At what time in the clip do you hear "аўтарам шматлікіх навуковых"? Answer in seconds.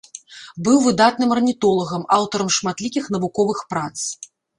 2.17-3.61